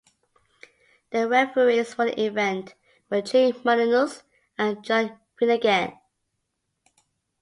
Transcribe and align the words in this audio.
The 1.11 1.27
referees 1.29 1.93
for 1.93 2.05
the 2.05 2.23
event 2.25 2.73
were 3.11 3.21
Jim 3.21 3.53
Molineaux 3.63 4.09
and 4.57 4.83
John 4.83 5.19
Finnegan. 5.37 5.93